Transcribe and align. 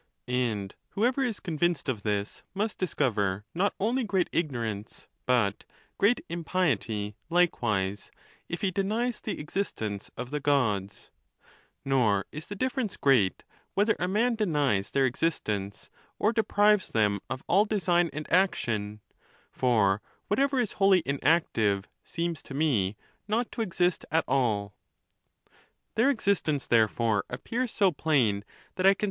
And 0.27 0.73
whoever 0.97 1.21
is 1.23 1.39
convinced 1.39 1.87
of 1.87 2.01
this 2.01 2.41
must 2.55 2.79
discover 2.79 3.45
not 3.53 3.75
only 3.79 4.03
great 4.03 4.31
ignorance, 4.31 5.07
but 5.27 5.63
great 5.99 6.25
im 6.27 6.43
piety 6.43 7.15
likewise, 7.29 8.09
if 8.49 8.61
he 8.61 8.71
denies 8.71 9.21
the 9.21 9.39
existence 9.39 10.09
of 10.17 10.31
the 10.31 10.39
Gods; 10.39 11.11
nor 11.85 12.25
is 12.31 12.47
the 12.47 12.55
difBereuce 12.55 12.99
great 12.99 13.43
whether 13.75 13.95
a 13.99 14.07
man 14.07 14.33
denies 14.33 14.89
their 14.89 15.05
exist 15.05 15.47
ence, 15.47 15.91
or 16.17 16.33
deprives 16.33 16.87
them 16.89 17.19
of 17.29 17.43
all 17.45 17.65
design 17.65 18.09
and 18.11 18.25
action; 18.33 19.01
for 19.51 20.01
what 20.29 20.39
ever 20.39 20.59
is 20.59 20.71
wholly 20.81 21.03
inactive 21.05 21.87
seems 22.03 22.41
to 22.41 22.55
me 22.55 22.97
not 23.27 23.51
to 23.51 23.61
exist 23.61 24.03
at 24.09 24.23
all. 24.27 24.73
Their 25.93 26.09
existence, 26.09 26.65
therefore, 26.65 27.23
appears 27.29 27.71
so 27.71 27.91
plain 27.91 28.43
that 28.77 28.87
I 28.87 28.95
can 28.95 28.99